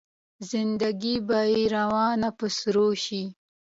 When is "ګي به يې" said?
1.01-1.63